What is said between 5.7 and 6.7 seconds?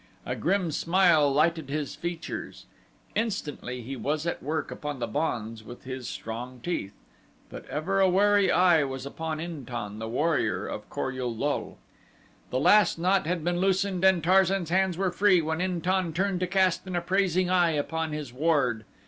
his strong